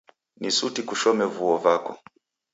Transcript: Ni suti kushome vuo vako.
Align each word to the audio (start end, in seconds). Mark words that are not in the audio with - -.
Ni 0.41 0.49
suti 0.59 0.81
kushome 0.93 1.25
vuo 1.35 1.55
vako. 1.69 1.93